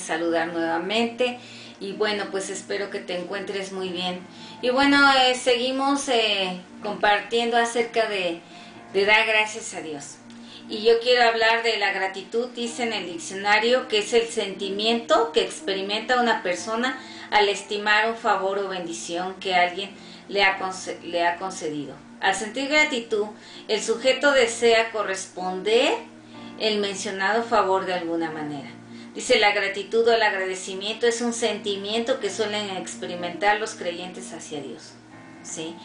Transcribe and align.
saludar 0.00 0.48
nuevamente 0.48 1.38
y 1.80 1.92
bueno, 1.92 2.26
pues 2.30 2.50
espero 2.50 2.90
que 2.90 3.00
te 3.00 3.18
encuentres 3.18 3.72
muy 3.72 3.88
bien. 3.88 4.20
Y 4.60 4.68
bueno, 4.68 4.98
eh, 5.12 5.34
seguimos 5.34 6.08
eh, 6.10 6.60
compartiendo 6.82 7.56
acerca 7.56 8.06
de, 8.06 8.42
dar 8.92 9.26
gracias 9.26 9.72
a 9.74 9.80
Dios. 9.80 10.16
Y 10.68 10.82
yo 10.82 11.00
quiero 11.00 11.26
hablar 11.26 11.62
de 11.62 11.78
la 11.78 11.92
gratitud, 11.92 12.50
dice 12.50 12.82
en 12.82 12.92
el 12.92 13.06
diccionario, 13.06 13.88
que 13.88 13.98
es 13.98 14.12
el 14.12 14.28
sentimiento 14.28 15.32
que 15.32 15.42
experimenta 15.42 16.20
una 16.20 16.42
persona 16.42 17.00
al 17.30 17.48
estimar 17.48 18.10
un 18.10 18.16
favor 18.16 18.58
o 18.58 18.68
bendición 18.68 19.34
que 19.40 19.54
alguien 19.54 19.90
le 20.28 20.44
ha, 20.44 20.58
le 21.02 21.26
ha 21.26 21.36
concedido. 21.38 21.94
Al 22.20 22.34
sentir 22.34 22.68
gratitud, 22.68 23.26
el 23.66 23.82
sujeto 23.82 24.32
desea 24.32 24.92
corresponder 24.92 25.94
el 26.60 26.78
mencionado 26.78 27.42
favor 27.42 27.86
de 27.86 27.94
alguna 27.94 28.30
manera. 28.30 28.68
Dice, 29.20 29.38
la 29.38 29.52
gratitud 29.52 30.08
o 30.08 30.14
el 30.14 30.22
agradecimiento 30.22 31.06
es 31.06 31.20
un 31.20 31.34
sentimiento 31.34 32.20
que 32.20 32.30
suelen 32.30 32.74
experimentar 32.78 33.60
los 33.60 33.74
creyentes 33.74 34.32
hacia 34.32 34.62
Dios. 34.62 34.92
¿sí? 35.42 35.76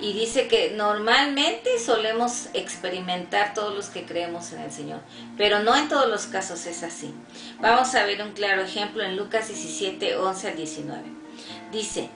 Y 0.00 0.12
dice 0.12 0.48
que 0.48 0.72
normalmente 0.72 1.78
solemos 1.78 2.48
experimentar 2.52 3.54
todos 3.54 3.76
los 3.76 3.90
que 3.90 4.06
creemos 4.06 4.52
en 4.52 4.62
el 4.62 4.72
Señor, 4.72 5.02
pero 5.36 5.60
no 5.60 5.76
en 5.76 5.88
todos 5.88 6.08
los 6.08 6.26
casos 6.26 6.66
es 6.66 6.82
así. 6.82 7.14
Vamos 7.60 7.94
a 7.94 8.04
ver 8.06 8.22
un 8.22 8.32
claro 8.32 8.62
ejemplo 8.62 9.04
en 9.04 9.16
Lucas 9.16 9.46
17, 9.46 10.16
11 10.16 10.48
al 10.48 10.56
19. 10.56 11.02
Dice, 11.70 12.10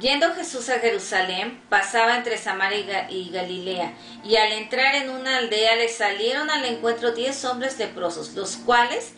Yendo 0.00 0.32
Jesús 0.32 0.70
a 0.70 0.78
Jerusalén, 0.78 1.60
pasaba 1.68 2.16
entre 2.16 2.38
Samaria 2.38 3.10
y 3.10 3.28
Galilea, 3.28 3.92
y 4.24 4.36
al 4.36 4.52
entrar 4.52 4.94
en 4.94 5.10
una 5.10 5.36
aldea 5.36 5.76
le 5.76 5.90
salieron 5.90 6.48
al 6.48 6.64
encuentro 6.64 7.12
diez 7.12 7.44
hombres 7.44 7.78
leprosos, 7.78 8.32
los 8.32 8.56
cuales 8.56 9.12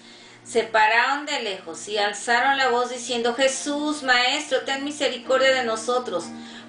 se 0.46 0.62
pararon 0.62 1.26
de 1.26 1.42
lejos 1.42 1.88
y 1.88 1.98
alzaron 1.98 2.56
la 2.56 2.68
voz 2.68 2.90
diciendo, 2.90 3.34
Jesús, 3.34 4.04
Maestro, 4.04 4.60
ten 4.60 4.84
misericordia 4.84 5.52
de 5.52 5.64
nosotros. 5.64 6.26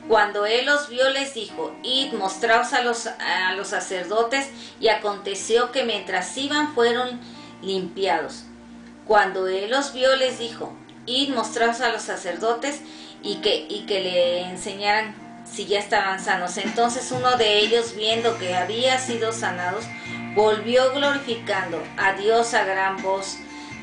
Cuando 0.08 0.46
él 0.48 0.66
los 0.66 0.90
vio, 0.90 1.10
les 1.10 1.36
dijo, 1.36 1.76
Id, 1.84 2.14
mostraos 2.14 2.74
a 2.74 2.82
los, 2.82 3.06
a 3.06 3.54
los 3.56 3.68
sacerdotes, 3.68 4.50
y 4.80 4.88
aconteció 4.88 5.72
que 5.72 5.84
mientras 5.84 6.36
iban 6.38 6.74
fueron 6.74 7.20
limpiados. 7.62 8.46
Cuando 9.06 9.48
él 9.48 9.70
los 9.70 9.94
vio, 9.94 10.16
les 10.16 10.40
dijo, 10.40 10.76
Id, 11.06 11.36
mostraos 11.36 11.82
a 11.82 11.90
los 11.90 12.02
sacerdotes, 12.02 12.82
y 13.22 13.36
que, 13.38 13.68
y 13.70 13.86
que 13.86 14.00
le 14.02 14.42
enseñaran 14.42 15.16
si 15.46 15.66
ya 15.66 15.80
estaban 15.80 16.20
sanos. 16.20 16.58
Entonces 16.58 17.12
uno 17.12 17.38
de 17.38 17.60
ellos, 17.60 17.96
viendo 17.96 18.38
que 18.40 18.56
había 18.56 18.98
sido 18.98 19.32
sanados, 19.32 19.86
volvió 20.36 20.94
glorificando 20.94 21.82
a 21.98 22.14
Dios 22.14 22.54
a 22.54 22.64
gran 22.64 23.02
voz. 23.04 23.38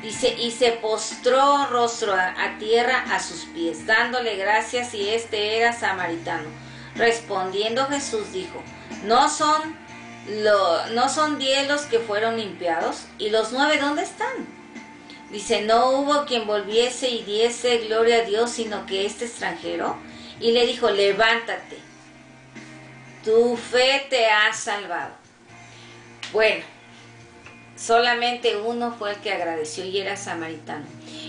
Dice, 0.05 0.35
y 0.39 0.51
se 0.51 0.73
postró 0.73 1.65
rostro 1.65 2.13
a, 2.13 2.59
tierra 2.59 3.05
a 3.09 3.19
sus 3.19 3.45
pies, 3.45 3.87
dándole 3.87 4.35
gracias 4.35 4.93
y 4.93 5.09
este 5.09 5.57
era 5.57 5.73
samaritano. 5.73 6.47
Respondiendo 6.93 7.87
Jesús 7.87 8.31
dijo, 8.31 8.61
¿no 9.05 9.27
son, 9.29 9.75
lo, 10.43 10.85
¿no 10.89 11.09
son 11.09 11.39
diez 11.39 11.67
los 11.67 11.87
que 11.87 11.97
fueron 11.97 12.37
limpiados? 12.37 13.07
¿Y 13.17 13.31
los 13.31 13.51
nueve 13.51 13.79
dónde 13.81 14.03
están? 14.03 14.45
Dice, 15.31 15.63
no 15.63 15.89
hubo 15.89 16.25
quien 16.25 16.45
volviese 16.45 17.09
y 17.09 17.23
diese 17.23 17.79
gloria 17.79 18.17
a 18.17 18.25
Dios, 18.25 18.51
sino 18.51 18.85
que 18.85 19.07
este 19.07 19.25
extranjero. 19.25 19.97
Y 20.39 20.51
le 20.51 20.67
dijo, 20.67 20.91
levántate, 20.91 21.79
tu 23.23 23.57
fe 23.57 24.05
te 24.07 24.27
ha 24.27 24.53
salvado. 24.53 25.15
Bueno, 26.31 26.63
solamente 27.85 28.57
uno 28.57 28.95
fue 28.97 29.11
el 29.11 29.17
que 29.17 29.31
agradeció 29.31 29.85
y 29.85 29.99
era 29.99 30.17
samaritano. 30.17 30.85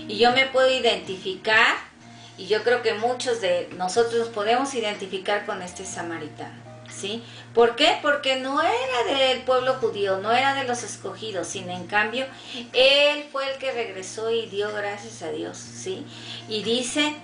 Y 0.07 0.17
yo 0.17 0.31
me 0.31 0.45
puedo 0.45 0.69
identificar, 0.69 1.75
y 2.37 2.47
yo 2.47 2.63
creo 2.63 2.81
que 2.81 2.93
muchos 2.93 3.41
de 3.41 3.69
nosotros 3.77 4.29
podemos 4.29 4.73
identificar 4.73 5.45
con 5.45 5.61
este 5.61 5.85
samaritano. 5.85 6.67
¿sí? 6.89 7.23
¿Por 7.53 7.75
qué? 7.75 7.99
Porque 8.01 8.37
no 8.37 8.61
era 8.61 9.17
del 9.17 9.41
pueblo 9.41 9.75
judío, 9.75 10.17
no 10.17 10.31
era 10.31 10.55
de 10.55 10.63
los 10.63 10.83
escogidos, 10.83 11.47
sino 11.47 11.71
en 11.71 11.85
cambio 11.87 12.25
él 12.73 13.25
fue 13.31 13.51
el 13.51 13.57
que 13.57 13.71
regresó 13.71 14.31
y 14.31 14.47
dio 14.47 14.71
gracias 14.73 15.21
a 15.21 15.31
Dios, 15.31 15.57
¿sí? 15.57 16.05
Y 16.47 16.63
dice 16.63 17.15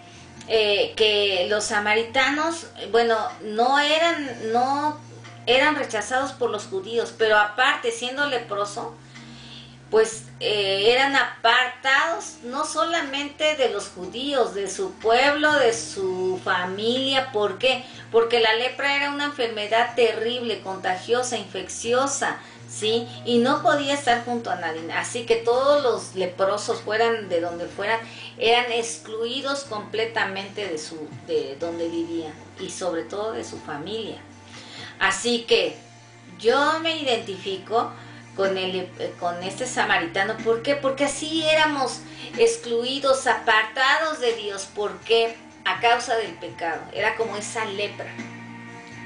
eh, 0.47 0.93
que 0.95 1.47
los 1.49 1.65
samaritanos, 1.65 2.67
bueno, 2.91 3.17
no 3.43 3.79
eran, 3.79 4.51
no 4.51 4.99
eran 5.45 5.75
rechazados 5.75 6.31
por 6.33 6.49
los 6.49 6.65
judíos, 6.65 7.13
pero 7.17 7.37
aparte 7.37 7.91
siendo 7.91 8.25
leproso, 8.27 8.95
pues 9.93 10.23
eh, 10.39 10.91
eran 10.91 11.15
apartados 11.15 12.37
no 12.45 12.65
solamente 12.65 13.55
de 13.57 13.69
los 13.69 13.89
judíos, 13.89 14.55
de 14.55 14.67
su 14.67 14.91
pueblo, 14.93 15.53
de 15.53 15.71
su 15.71 16.41
familia. 16.43 17.31
¿Por 17.31 17.59
qué? 17.59 17.85
Porque 18.11 18.39
la 18.39 18.55
lepra 18.55 18.95
era 18.95 19.11
una 19.11 19.25
enfermedad 19.25 19.93
terrible, 19.95 20.61
contagiosa, 20.61 21.37
infecciosa, 21.37 22.37
¿sí? 22.67 23.07
Y 23.23 23.37
no 23.37 23.61
podía 23.61 23.93
estar 23.93 24.25
junto 24.25 24.49
a 24.49 24.55
nadie. 24.55 24.81
Así 24.93 25.27
que 25.27 25.35
todos 25.35 25.83
los 25.83 26.15
leprosos, 26.15 26.81
fueran 26.81 27.29
de 27.29 27.39
donde 27.39 27.67
fueran, 27.67 27.99
eran 28.39 28.71
excluidos 28.71 29.65
completamente 29.65 30.67
de, 30.67 30.79
su, 30.79 31.07
de 31.27 31.55
donde 31.59 31.87
vivían 31.87 32.33
y 32.59 32.71
sobre 32.71 33.03
todo 33.03 33.33
de 33.33 33.43
su 33.43 33.59
familia. 33.59 34.17
Así 34.97 35.43
que 35.43 35.77
yo 36.39 36.79
me 36.79 36.99
identifico 36.99 37.91
con, 38.35 38.57
el, 38.57 38.75
eh, 38.99 39.13
con 39.19 39.41
este 39.43 39.65
samaritano. 39.65 40.37
¿Por 40.37 40.61
qué? 40.61 40.75
Porque 40.75 41.05
así 41.05 41.43
éramos 41.47 42.01
excluidos, 42.37 43.27
apartados 43.27 44.19
de 44.19 44.33
Dios. 44.35 44.67
¿Por 44.73 44.97
qué? 45.01 45.35
A 45.65 45.79
causa 45.79 46.15
del 46.17 46.33
pecado. 46.33 46.81
Era 46.93 47.15
como 47.15 47.35
esa 47.37 47.65
lepra. 47.65 48.11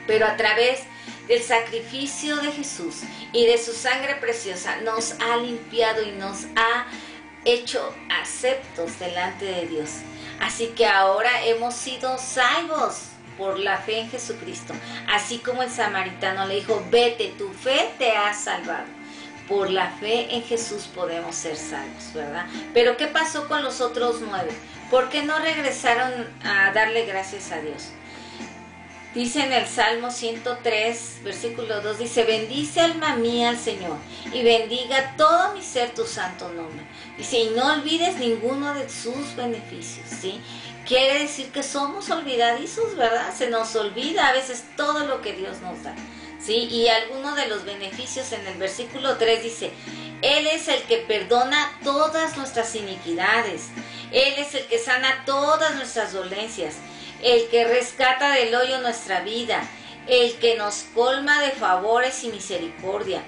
Pero 0.06 0.26
a 0.26 0.38
través 0.38 0.82
del 1.28 1.44
sacrificio 1.44 2.38
de 2.38 2.52
Jesús 2.52 3.02
y 3.34 3.46
de 3.46 3.58
su 3.58 3.74
sangre 3.74 4.16
preciosa 4.16 4.78
nos 4.78 5.14
ha 5.20 5.36
limpiado 5.38 6.02
y 6.02 6.12
nos 6.12 6.46
ha 6.56 6.88
hecho 7.44 7.94
aceptos 8.22 8.98
delante 9.00 9.46
de 9.46 9.68
Dios. 9.68 9.90
Así 10.40 10.68
que 10.68 10.86
ahora 10.86 11.44
hemos 11.46 11.74
sido 11.74 12.18
salvos 12.18 13.10
por 13.38 13.60
la 13.60 13.78
fe 13.78 14.00
en 14.00 14.10
Jesucristo. 14.10 14.74
Así 15.10 15.40
como 15.40 15.64
el 15.64 15.70
samaritano 15.70 16.48
le 16.48 16.56
dijo, 16.56 16.84
vete, 16.90 17.34
tu 17.38 17.50
fe 17.50 17.92
te 17.98 18.12
ha 18.12 18.34
salvado 18.34 18.98
por 19.48 19.70
la 19.70 19.92
fe 19.92 20.36
en 20.36 20.44
Jesús 20.44 20.90
podemos 20.94 21.36
ser 21.36 21.56
salvos, 21.56 22.14
¿verdad? 22.14 22.46
Pero 22.74 22.98
¿qué 22.98 23.08
pasó 23.08 23.48
con 23.48 23.64
los 23.64 23.82
otros 23.82 24.18
nueve? 24.22 24.52
¿Por 24.90 25.10
qué 25.10 25.24
no 25.24 25.38
regresaron 25.40 26.28
a 26.44 26.72
darle 26.72 27.06
gracias 27.06 27.52
a 27.52 27.62
Dios? 27.62 27.90
Dice 29.18 29.42
en 29.42 29.52
el 29.52 29.66
Salmo 29.66 30.12
103, 30.12 31.22
versículo 31.24 31.82
2, 31.82 31.98
dice, 31.98 32.24
bendice 32.24 32.82
alma 32.82 33.16
mía 33.16 33.50
al 33.50 33.58
Señor 33.58 33.98
y 34.32 34.44
bendiga 34.44 35.16
todo 35.18 35.56
mi 35.56 35.64
ser 35.64 35.92
tu 35.96 36.06
santo 36.06 36.50
nombre. 36.50 36.86
Dice, 37.18 37.40
y 37.40 37.50
no 37.50 37.74
olvides 37.74 38.18
ninguno 38.18 38.76
de 38.76 38.88
sus 38.90 39.36
beneficios, 39.36 40.06
¿sí? 40.08 40.40
Quiere 40.86 41.22
decir 41.22 41.52
que 41.52 41.64
somos 41.64 42.10
olvidadizos, 42.12 42.96
¿verdad? 42.96 43.34
Se 43.36 43.50
nos 43.50 43.76
olvida 43.76 44.28
a 44.28 44.34
veces 44.34 44.66
todo 44.76 45.06
lo 45.08 45.22
que 45.22 45.34
Dios 45.34 45.62
nos 45.62 45.82
da. 45.82 45.96
Y 46.50 46.88
alguno 46.88 47.36
de 47.36 47.48
los 47.48 47.66
beneficios 47.66 48.32
en 48.32 48.46
el 48.48 48.58
versículo 48.58 49.18
3 49.18 49.44
dice, 49.44 49.72
Él 50.22 50.48
es 50.48 50.68
el 50.68 50.82
que 50.84 50.98
perdona 50.98 51.78
todas 51.84 52.38
nuestras 52.38 52.74
iniquidades, 52.76 53.68
Él 54.12 54.36
es 54.38 54.56
el 54.56 54.66
que 54.68 54.80
sana 54.80 55.24
todas 55.26 55.76
nuestras 55.76 56.14
dolencias, 56.14 56.76
el 57.22 57.48
que 57.50 57.66
rescata 57.66 58.32
del 58.32 58.56
hoyo 58.56 58.80
nuestra 58.80 59.22
vida, 59.22 59.62
el 60.08 60.36
que 60.36 60.56
nos 60.56 60.86
colma 60.96 61.42
de 61.42 61.52
favores 61.52 62.24
y 62.24 62.30
misericordia, 62.30 63.22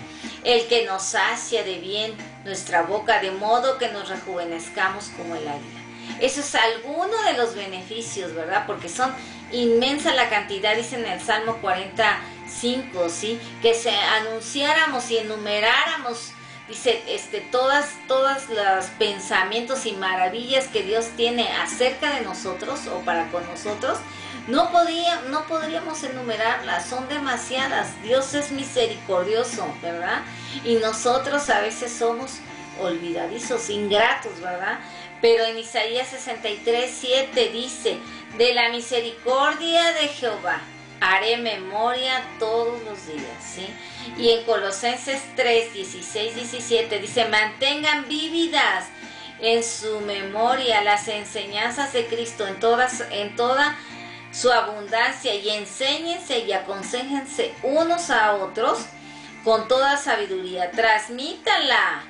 el 0.46 0.68
que 0.68 0.86
nos 0.86 1.04
sacia 1.04 1.64
de 1.64 1.80
bien 1.80 2.16
nuestra 2.46 2.84
boca, 2.84 3.20
de 3.20 3.32
modo 3.32 3.78
que 3.78 3.90
nos 3.90 4.08
rejuvenezcamos 4.08 5.10
como 5.18 5.36
el 5.36 5.48
águila. 5.48 5.80
Eso 6.22 6.40
es 6.40 6.56
alguno 6.56 7.22
de 7.24 7.34
los 7.34 7.56
beneficios, 7.56 8.34
¿verdad? 8.34 8.66
Porque 8.66 8.90
son 8.90 9.14
inmensa 9.52 10.14
la 10.14 10.30
cantidad, 10.30 10.76
dice 10.76 10.96
en 10.96 11.06
el 11.06 11.22
Salmo 11.22 11.58
40 11.62 12.20
5, 12.50 13.10
¿sí? 13.10 13.40
Que 13.62 13.74
se 13.74 13.92
anunciáramos 13.92 15.10
y 15.12 15.18
enumeráramos, 15.18 16.32
dice, 16.68 17.02
este, 17.08 17.42
todas, 17.42 17.90
todas 18.08 18.50
los 18.50 18.86
pensamientos 18.98 19.86
y 19.86 19.94
maravillas 19.94 20.68
que 20.68 20.84
Dios 20.84 21.08
tiene 21.16 21.48
acerca 21.58 22.16
de 22.16 22.22
nosotros 22.22 22.88
o 22.88 23.00
para 23.02 23.30
con 23.32 23.46
nosotros, 23.48 24.00
no, 24.48 24.72
podía, 24.72 25.22
no 25.30 25.46
podríamos 25.46 26.04
enumerarlas, 26.04 26.88
son 26.88 27.08
demasiadas. 27.08 28.02
Dios 28.04 28.34
es 28.34 28.52
misericordioso, 28.52 29.68
¿verdad? 29.82 30.22
Y 30.64 30.76
nosotros 30.76 31.50
a 31.50 31.62
veces 31.62 31.92
somos 31.92 32.40
olvidadizos, 32.82 33.70
ingratos, 33.70 34.40
¿verdad? 34.42 34.80
Pero 35.22 35.44
en 35.46 35.58
Isaías 35.58 36.08
63, 36.08 36.98
7 37.00 37.50
dice, 37.50 37.98
de 38.38 38.54
la 38.54 38.70
misericordia 38.70 39.94
de 39.94 40.08
Jehová 40.08 40.62
haré 41.02 41.38
memoria 41.38 42.24
todos 42.40 42.82
los 42.84 43.08
días, 43.08 43.44
¿sí? 43.44 43.68
Y 44.18 44.32
en 44.32 44.44
Colosenses 44.46 45.22
3, 45.36 45.74
16, 45.74 46.36
17 46.36 47.00
dice, 47.00 47.26
mantengan 47.26 48.08
vívidas 48.08 48.86
en 49.40 49.64
su 49.64 50.02
memoria 50.02 50.82
las 50.82 51.08
enseñanzas 51.08 51.94
de 51.94 52.08
Cristo 52.08 52.46
en, 52.46 52.60
todas, 52.60 53.04
en 53.12 53.36
toda 53.36 53.78
su 54.32 54.52
abundancia 54.52 55.34
y 55.34 55.50
enséñense 55.50 56.40
y 56.40 56.54
aconsejense 56.54 57.54
unos 57.64 58.10
a 58.10 58.36
otros 58.36 58.80
con 59.44 59.68
toda 59.68 59.98
sabiduría. 59.98 60.72
Transmítanla 60.72 62.04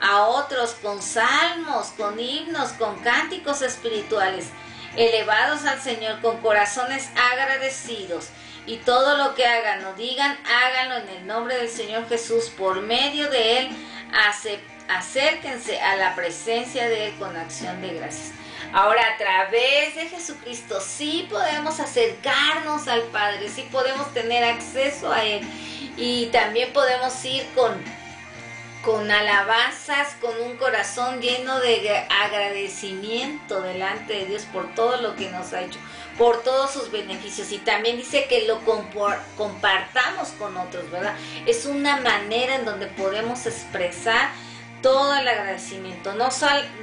a 0.00 0.22
otros 0.22 0.72
con 0.82 1.00
salmos, 1.00 1.88
con 1.96 2.18
himnos, 2.18 2.72
con 2.72 2.96
cánticos 2.96 3.62
espirituales, 3.62 4.48
elevados 4.96 5.64
al 5.64 5.80
Señor 5.80 6.20
con 6.20 6.40
corazones 6.40 7.10
agradecidos. 7.32 8.28
Y 8.66 8.78
todo 8.78 9.18
lo 9.18 9.34
que 9.34 9.46
hagan 9.46 9.84
o 9.84 9.94
digan, 9.94 10.38
háganlo 10.46 10.96
en 10.96 11.18
el 11.18 11.26
nombre 11.26 11.56
del 11.56 11.68
Señor 11.68 12.08
Jesús. 12.08 12.50
Por 12.50 12.80
medio 12.80 13.28
de 13.30 13.58
Él, 13.58 13.68
acérquense 14.88 15.80
a 15.80 15.96
la 15.96 16.14
presencia 16.14 16.88
de 16.88 17.08
Él 17.08 17.14
con 17.18 17.36
acción 17.36 17.80
de 17.82 17.94
gracias. 17.94 18.32
Ahora 18.72 19.02
a 19.14 19.16
través 19.16 19.94
de 19.94 20.08
Jesucristo 20.08 20.80
sí 20.80 21.28
podemos 21.30 21.78
acercarnos 21.78 22.88
al 22.88 23.02
Padre, 23.02 23.48
sí 23.48 23.68
podemos 23.70 24.12
tener 24.12 24.42
acceso 24.42 25.12
a 25.12 25.22
Él 25.22 25.46
y 25.96 26.26
también 26.32 26.72
podemos 26.72 27.24
ir 27.24 27.46
con, 27.54 27.80
con 28.84 29.10
alabanzas, 29.10 30.14
con 30.20 30.38
un 30.42 30.56
corazón 30.56 31.20
lleno 31.20 31.58
de 31.60 32.06
agradecimiento 32.10 33.62
delante 33.62 34.12
de 34.12 34.24
Dios 34.26 34.42
por 34.52 34.74
todo 34.74 34.98
lo 34.98 35.16
que 35.16 35.30
nos 35.30 35.52
ha 35.52 35.62
hecho, 35.62 35.78
por 36.18 36.42
todos 36.42 36.72
sus 36.72 36.90
beneficios. 36.90 37.50
Y 37.52 37.58
también 37.58 37.96
dice 37.96 38.26
que 38.26 38.46
lo 38.46 38.60
compartamos 39.36 40.28
con 40.38 40.56
otros, 40.56 40.90
¿verdad? 40.90 41.14
Es 41.46 41.64
una 41.64 41.96
manera 41.98 42.56
en 42.56 42.64
donde 42.64 42.86
podemos 42.86 43.46
expresar 43.46 44.30
todo 44.82 45.14
el 45.14 45.26
agradecimiento, 45.26 46.12
no, 46.12 46.28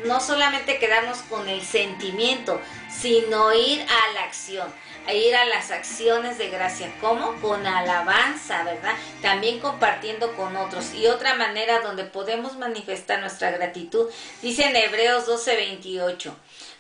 no 0.05 0.19
solamente 0.21 0.79
quedarnos 0.79 1.19
con 1.29 1.47
el 1.47 1.61
sentimiento, 1.61 2.59
sino 2.89 3.53
ir 3.53 3.79
a 3.83 4.13
la 4.13 4.23
acción, 4.23 4.67
ir 5.13 5.35
a 5.35 5.45
las 5.45 5.71
acciones 5.71 6.37
de 6.37 6.49
gracia, 6.49 6.93
¿cómo? 7.01 7.39
Con 7.41 7.65
alabanza, 7.65 8.63
¿verdad? 8.63 8.93
También 9.21 9.59
compartiendo 9.59 10.35
con 10.35 10.55
otros. 10.55 10.93
Y 10.93 11.07
otra 11.07 11.35
manera 11.35 11.81
donde 11.81 12.03
podemos 12.03 12.57
manifestar 12.57 13.19
nuestra 13.19 13.51
gratitud, 13.51 14.09
dice 14.41 14.65
en 14.65 14.75
Hebreos 14.75 15.27
12:28. 15.27 16.33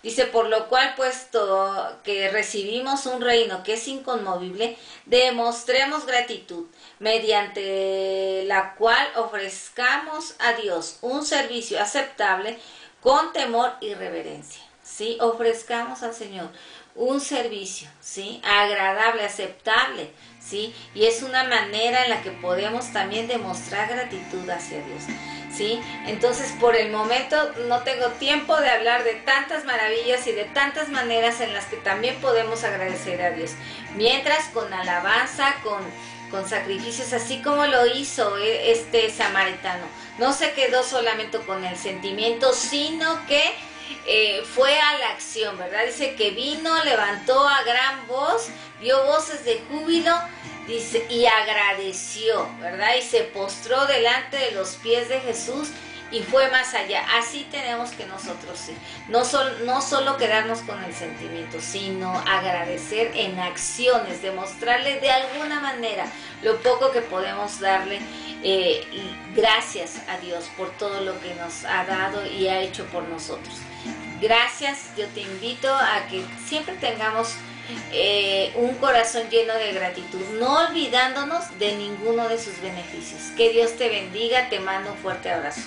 Dice, 0.03 0.25
por 0.25 0.47
lo 0.47 0.67
cual, 0.67 0.95
puesto 0.95 1.99
que 2.03 2.29
recibimos 2.29 3.05
un 3.05 3.21
reino 3.21 3.61
que 3.63 3.73
es 3.73 3.87
inconmovible, 3.87 4.75
demostremos 5.05 6.07
gratitud, 6.07 6.65
mediante 6.97 8.43
la 8.47 8.73
cual 8.75 9.07
ofrezcamos 9.15 10.33
a 10.39 10.53
Dios 10.53 10.97
un 11.01 11.23
servicio 11.23 11.79
aceptable 11.79 12.57
con 12.99 13.31
temor 13.31 13.73
y 13.79 13.93
reverencia. 13.93 14.70
¿Sí? 14.91 15.17
Ofrezcamos 15.21 16.03
al 16.03 16.13
Señor 16.13 16.49
un 16.95 17.21
servicio, 17.21 17.87
¿sí? 18.01 18.41
Agradable, 18.43 19.23
aceptable, 19.23 20.11
¿sí? 20.39 20.75
Y 20.93 21.05
es 21.05 21.23
una 21.23 21.45
manera 21.45 22.03
en 22.03 22.09
la 22.09 22.21
que 22.21 22.31
podemos 22.31 22.91
también 22.91 23.27
demostrar 23.27 23.87
gratitud 23.89 24.49
hacia 24.49 24.83
Dios. 24.83 25.03
¿sí? 25.53 25.81
Entonces, 26.07 26.51
por 26.59 26.75
el 26.75 26.91
momento 26.91 27.37
no 27.67 27.81
tengo 27.81 28.07
tiempo 28.11 28.55
de 28.57 28.69
hablar 28.69 29.03
de 29.03 29.13
tantas 29.13 29.65
maravillas 29.65 30.25
y 30.27 30.31
de 30.31 30.45
tantas 30.45 30.89
maneras 30.89 31.41
en 31.41 31.53
las 31.53 31.65
que 31.65 31.77
también 31.77 32.15
podemos 32.21 32.63
agradecer 32.63 33.21
a 33.21 33.31
Dios. 33.31 33.51
Mientras 33.95 34.45
con 34.49 34.73
alabanza, 34.73 35.55
con, 35.63 35.81
con 36.29 36.47
sacrificios, 36.47 37.13
así 37.13 37.41
como 37.41 37.65
lo 37.65 37.85
hizo 37.85 38.37
e, 38.37 38.71
este 38.71 39.09
samaritano. 39.09 39.83
No 40.17 40.33
se 40.33 40.53
quedó 40.53 40.83
solamente 40.83 41.39
con 41.39 41.63
el 41.65 41.77
sentimiento, 41.77 42.53
sino 42.53 43.25
que 43.27 43.53
eh, 44.05 44.43
fue 44.43 44.79
a 44.79 44.97
la 44.97 45.09
acción, 45.09 45.57
¿verdad? 45.57 45.85
Dice 45.85 46.15
que 46.15 46.31
vino, 46.31 46.83
levantó 46.83 47.47
a 47.47 47.63
gran 47.63 48.07
voz, 48.07 48.49
dio 48.79 49.03
voces 49.05 49.45
de 49.45 49.61
júbilo 49.69 50.15
dice, 50.67 51.05
y 51.09 51.25
agradeció, 51.25 52.47
¿verdad? 52.59 52.95
Y 52.97 53.01
se 53.01 53.23
postró 53.23 53.85
delante 53.85 54.37
de 54.37 54.51
los 54.51 54.75
pies 54.75 55.09
de 55.09 55.19
Jesús 55.19 55.69
y 56.11 56.21
fue 56.21 56.49
más 56.49 56.73
allá. 56.73 57.05
Así 57.17 57.47
tenemos 57.49 57.91
que 57.91 58.05
nosotros 58.05 58.59
sí. 58.59 58.75
No, 59.07 59.23
no 59.65 59.81
solo 59.81 60.17
quedarnos 60.17 60.59
con 60.59 60.83
el 60.83 60.93
sentimiento, 60.93 61.59
sino 61.61 62.11
agradecer 62.19 63.11
en 63.15 63.39
acciones, 63.39 64.21
demostrarle 64.21 64.99
de 64.99 65.09
alguna 65.11 65.61
manera 65.61 66.05
lo 66.43 66.57
poco 66.57 66.91
que 66.91 67.01
podemos 67.01 67.59
darle 67.59 67.99
eh, 68.43 68.85
gracias 69.35 70.01
a 70.09 70.17
Dios 70.17 70.45
por 70.57 70.69
todo 70.71 71.01
lo 71.01 71.19
que 71.21 71.33
nos 71.35 71.63
ha 71.63 71.85
dado 71.85 72.25
y 72.25 72.47
ha 72.47 72.59
hecho 72.59 72.85
por 72.87 73.03
nosotros. 73.03 73.55
Gracias, 74.21 74.95
yo 74.95 75.07
te 75.07 75.21
invito 75.21 75.73
a 75.73 76.05
que 76.07 76.23
siempre 76.45 76.75
tengamos 76.75 77.33
eh, 77.91 78.53
un 78.55 78.75
corazón 78.75 79.27
lleno 79.31 79.55
de 79.55 79.73
gratitud, 79.73 80.21
no 80.39 80.67
olvidándonos 80.67 81.57
de 81.57 81.75
ninguno 81.75 82.29
de 82.29 82.37
sus 82.37 82.61
beneficios. 82.61 83.31
Que 83.35 83.49
Dios 83.49 83.75
te 83.77 83.89
bendiga, 83.89 84.47
te 84.49 84.59
mando 84.59 84.91
un 84.91 84.97
fuerte 84.97 85.31
abrazo. 85.31 85.61